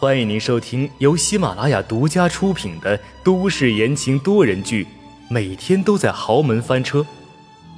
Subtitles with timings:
[0.00, 4.84] 欢迎您收听由喜马拉雅独家出品的都市言情多人剧
[5.28, 7.00] 《每天都在豪门翻车》，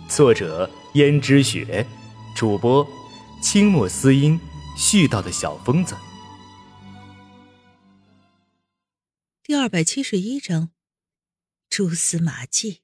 [0.06, 1.86] 作者：胭脂雪，
[2.36, 2.86] 主播：
[3.42, 4.38] 清墨思音，
[4.76, 5.96] 絮叨的小疯子。
[9.42, 10.72] 第二百七十一章，
[11.70, 12.82] 蛛丝马迹。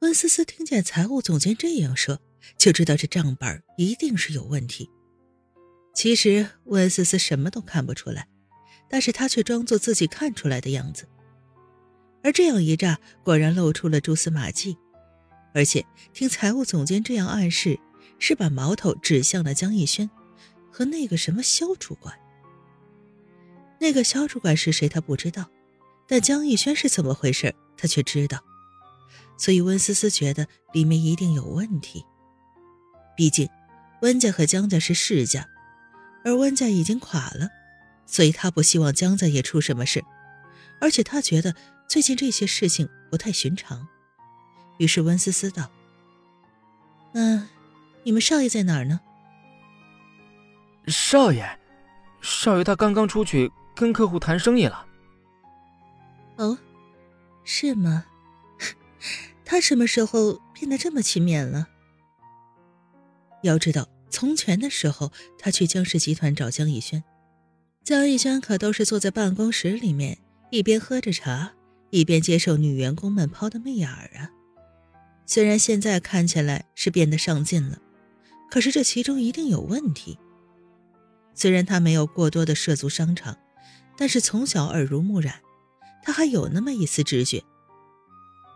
[0.00, 2.20] 温思思听见财务总监这样说，
[2.58, 4.90] 就知道这账本一定是有问题。
[5.98, 8.28] 其实温思思什么都看不出来，
[8.88, 11.08] 但是她却装作自己看出来的样子。
[12.22, 14.78] 而这样一诈，果然露出了蛛丝马迹。
[15.52, 17.80] 而且听财务总监这样暗示，
[18.20, 20.08] 是把矛头指向了江逸轩
[20.70, 22.16] 和那个什么肖主管。
[23.80, 25.50] 那个肖主管是谁，他不知道，
[26.06, 28.38] 但江逸轩是怎么回事，他却知道。
[29.36, 32.04] 所以温思思觉得里面一定有问题。
[33.16, 33.48] 毕竟，
[34.02, 35.48] 温家和江家是世家，
[36.28, 37.48] 而温家已经垮了，
[38.04, 40.04] 所以他不希望江家也出什么事。
[40.78, 41.54] 而且他觉得
[41.88, 43.88] 最近这些事情不太寻常。
[44.76, 45.70] 于是温思思道
[47.12, 47.48] ：“那
[48.04, 49.00] 你们少爷在哪儿呢？”
[50.86, 51.58] 少爷，
[52.20, 54.86] 少爷他刚刚出去跟客户谈生意了。
[56.36, 56.58] 哦，
[57.42, 58.04] 是吗？
[59.46, 61.66] 他什么时候变得这么勤勉了？
[63.42, 67.04] 要知道，从前的时候，他去江氏集团找江逸轩，
[67.84, 70.18] 江逸轩可都是坐在办公室里面，
[70.50, 71.52] 一边喝着茶，
[71.90, 74.30] 一边接受女员工们抛的媚眼儿啊。
[75.26, 77.78] 虽然现在看起来是变得上进了，
[78.50, 80.18] 可是这其中一定有问题。
[81.34, 83.36] 虽然他没有过多的涉足商场，
[83.96, 85.40] 但是从小耳濡目染，
[86.02, 87.44] 他还有那么一丝直觉。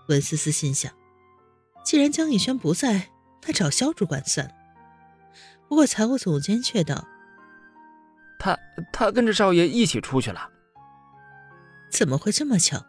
[0.08, 0.92] 温思思心想
[1.84, 3.11] ：“既然江逸轩不在，
[3.47, 4.55] 那找肖主管算了。”
[5.73, 7.09] 不过财务总监却道
[8.39, 8.59] ：“他
[8.92, 10.51] 他跟着少爷一起出去了。”
[11.91, 12.84] 怎么会这么巧？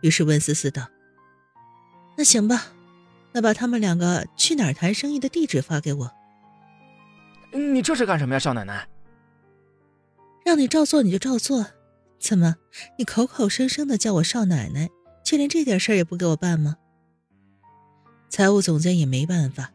[0.00, 0.88] 于是温思思道
[2.18, 2.72] ：“那行吧，
[3.30, 6.10] 那把他们两个去哪儿谈生意的地址发给我。”
[7.54, 8.88] 你这是干什么呀，少奶奶？
[10.44, 11.64] 让你照做你就照做，
[12.18, 12.56] 怎么
[12.98, 14.90] 你口口声声的叫我少奶奶？
[15.24, 16.78] 却连这点事儿也不给我办吗？
[18.28, 19.71] 财务总监也没办法，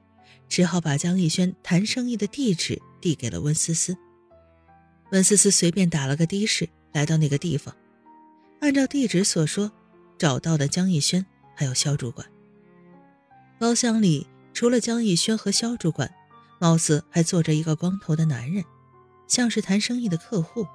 [0.50, 3.98] 只好把江逸轩谈生意的地址递给了温思思。
[5.12, 7.76] 温思思随便打了个的士，来到那个地方，
[8.62, 9.72] 按照地址所说，
[10.18, 11.26] 找到了江逸轩
[11.56, 12.28] 还有肖主管。
[13.60, 16.14] 包厢里除了江逸轩和肖主管，
[16.60, 18.64] 貌似还坐着一个光头的男人，
[19.28, 20.68] 像是谈生意的客户。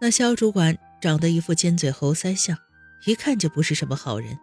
[0.00, 2.56] 那肖主管长得一副尖嘴猴腮相。
[3.06, 4.38] 一看就不是什么好人，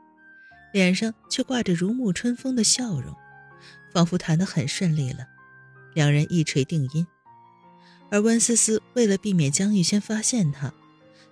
[0.74, 3.16] 脸上却挂着如沐春风的笑容，
[3.98, 5.26] 仿佛谈得很顺利了。
[5.96, 7.08] 两人一锤定音，
[8.12, 10.72] 而温思思为了避免江玉轩发现他，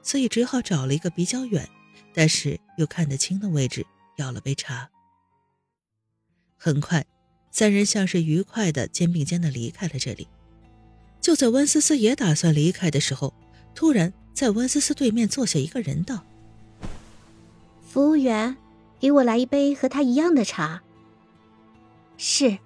[0.01, 1.69] 所以只好找了一个比较远，
[2.11, 3.85] 但是又看得清的位置，
[4.17, 4.89] 要了杯茶。
[6.57, 7.05] 很快，
[7.51, 10.27] 三人像是愉快的肩并肩的离开了这里。
[11.21, 13.31] 就在温思思也打算离开的时候，
[13.75, 16.25] 突然在温思思对面坐下一个人道。
[17.87, 18.57] 服务员，
[18.99, 20.81] 给我来一杯和他一样的茶。
[22.38, 22.57] 是。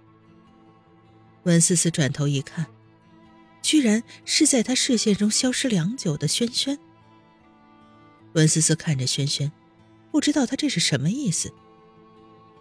[1.43, 2.65] 温思思转头一看，
[3.61, 6.79] 居然是在他视线中消失良久的轩轩。
[8.33, 9.51] 温思思看着轩轩，
[10.09, 11.53] 不知道他这是什么意思。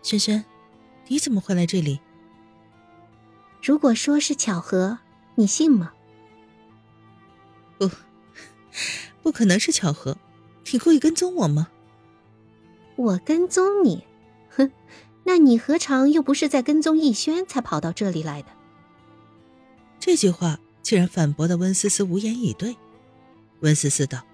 [0.02, 0.44] 轩轩，
[1.06, 1.98] 你怎么会来这里？
[3.62, 4.98] 如果说是巧合，
[5.34, 5.94] 你信吗？
[7.78, 7.90] 不，
[9.22, 10.18] 不可能是巧合。
[10.70, 11.68] 你故意跟踪我吗？
[12.96, 14.04] 我跟踪你，
[14.50, 14.70] 哼，
[15.28, 18.48] 那你何尝又不是在跟踪逸轩才跑到这里来的？
[20.00, 22.74] 这句话竟然反驳的温思思无言以对。
[23.60, 24.24] 温思思道：“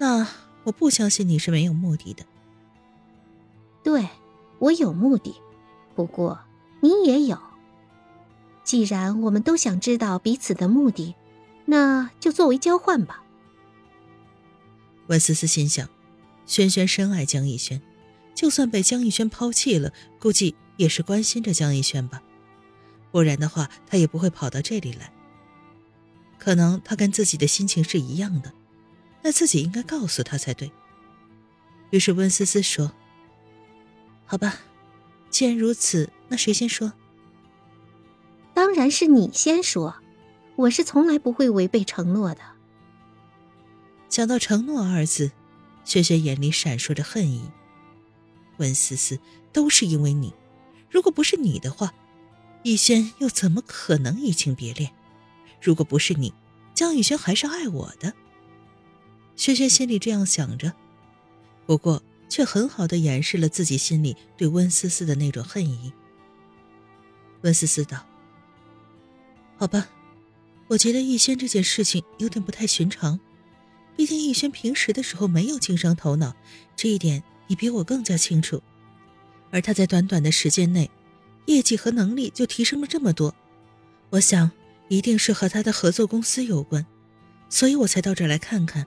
[0.00, 0.26] 那
[0.64, 2.24] 我不相信你是没有目的的。”
[3.84, 4.08] 对，
[4.58, 5.34] 我有目的，
[5.94, 6.40] 不过
[6.80, 7.38] 你也有。
[8.64, 11.14] 既然我们都想知道彼此的目的，
[11.66, 13.22] 那就作为交换吧。
[15.08, 15.86] 温思思心想。
[16.46, 17.82] 轩轩深爱江逸轩，
[18.34, 22.22] 就算被江逸轩抛弃了，估计也是关心着江逸轩吧。
[23.10, 25.12] 不然的话，他也不会跑到这里来。
[26.38, 28.52] 可能他跟自己的心情是一样的，
[29.22, 30.72] 那自己应该告诉他才对。
[31.90, 32.92] 于是温思思说
[34.26, 34.56] ：“好吧，
[35.30, 36.94] 既然如此，那谁先说？”
[38.54, 39.96] 当然是你先说，
[40.56, 42.40] 我是从来不会违背承诺的。
[44.08, 45.32] 想到承诺二字。
[45.84, 47.50] 轩轩眼里闪烁着恨意，
[48.62, 49.18] 温思思
[49.52, 50.32] 都是因为你，
[50.88, 51.92] 如果不是你的话，
[52.62, 54.92] 逸轩又怎么可能移情别恋？
[55.60, 56.32] 如果不是你，
[56.72, 58.14] 江宇轩还是爱我的。
[59.34, 60.72] 轩轩心里这样想着，
[61.66, 65.92] 不过却很好的掩饰了自己心里对温思思的那种恨意。
[67.40, 68.06] 温思思道
[69.58, 69.88] ：“好吧，
[70.68, 73.18] 我觉得逸轩这件事情有点不太寻常。
[73.96, 76.34] 毕竟逸轩平时的时候没有经商头脑，
[76.76, 77.22] 这一点
[77.52, 78.62] 你比我更加清楚。
[79.50, 80.90] 而他在短短的时间内，
[81.44, 83.34] 业绩和能力就提升了这么多，
[84.08, 84.50] 我想
[84.88, 86.86] 一定是和他的合作公司有关，
[87.50, 88.86] 所以我才到这儿来看看。”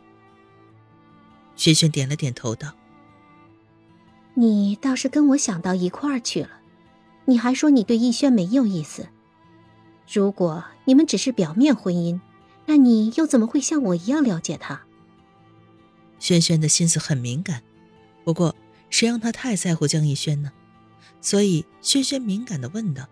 [1.56, 2.74] 轩轩点了点头，道
[4.34, 6.50] ：“你倒是跟我想到一块儿去了。
[7.26, 9.10] 你还说你对逸轩没有意思。
[10.12, 12.20] 如果你们只是表面婚姻，
[12.66, 14.82] 那你又怎么会像我一样了解他？”
[16.18, 17.62] 轩轩的心思很敏感，
[18.26, 18.54] 不过
[18.90, 20.52] 谁让他太在乎江逸轩呢？
[21.22, 23.08] 所以轩轩敏感的问道：“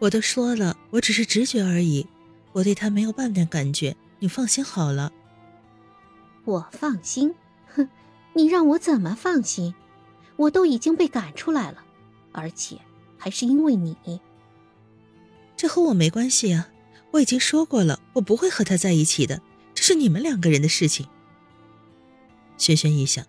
[0.00, 2.06] 我都说了，我只是直觉而已，
[2.52, 5.12] 我对他没有半点感觉，你放心好了。”
[6.44, 7.34] 我放心？
[7.74, 7.88] 哼，
[8.34, 9.74] 你让我怎么放心？
[10.36, 11.84] 我都已经被赶出来了，
[12.32, 12.78] 而且
[13.16, 13.96] 还是因为你。
[15.56, 16.68] 这和我没关系啊！
[17.12, 19.40] 我已经说过了，我不会和他在一起的，
[19.72, 21.06] 这是你们两个人的事情。
[22.58, 23.24] 轩轩一想，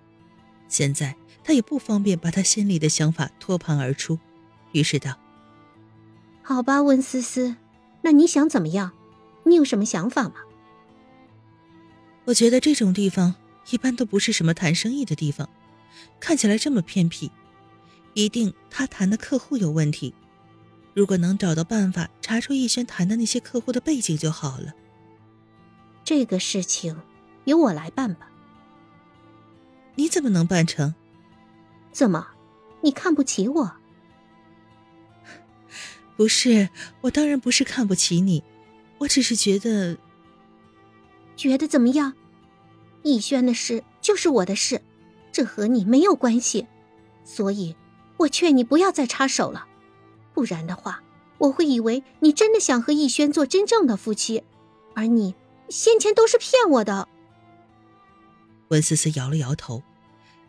[0.67, 4.19] 现在他也不方便把他心里的想法托盘而出，
[4.71, 5.17] 于是道
[6.41, 7.55] ：“好吧，温思思，
[8.01, 8.91] 那你想怎么样？
[9.43, 10.35] 你有什么想法吗？”
[12.25, 13.35] 我觉得这种地方
[13.69, 15.47] 一般都不是什么谈生意的地方，
[16.19, 17.31] 看起来这么偏僻，
[18.15, 20.13] 一定他谈的客户有问题。
[20.95, 24.73] 如果能找到办法查出逸轩谈的那些客户的背景就好了。
[26.03, 26.99] 这个事情
[27.43, 28.29] 由我来办吧。
[29.95, 30.93] 你怎么能办成？
[31.91, 32.27] 怎么，
[32.81, 33.71] 你看不起我？
[36.17, 36.69] 不是，
[37.01, 38.43] 我当然不是看不起你，
[38.99, 39.97] 我只是觉得。
[41.35, 42.13] 觉得怎么样？
[43.03, 44.81] 逸轩的事就是我的事，
[45.31, 46.65] 这和你没有关系，
[47.23, 47.75] 所以，
[48.17, 49.67] 我劝你不要再插手了，
[50.33, 51.03] 不然的话，
[51.37, 54.43] 我会以为你真的想和逸轩做真正的夫妻，
[54.93, 55.35] 而你
[55.67, 57.09] 先前都是骗我的。
[58.69, 59.83] 温思思摇了摇头，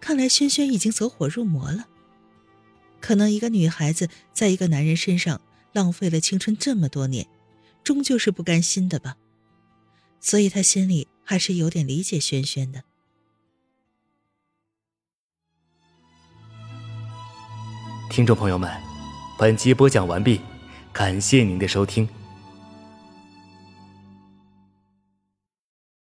[0.01, 1.87] 看来轩轩已经走火入魔了。
[3.01, 5.41] 可能一个女孩子在一个男人身上
[5.73, 7.27] 浪费了青春这么多年，
[7.85, 9.17] 终究是不甘心的吧。
[10.21, 12.83] 所以她心里还是有点理解轩轩的。
[18.11, 18.71] 听众朋友们，
[19.39, 20.41] 本集播讲完毕，
[20.93, 22.09] 感谢您的收听。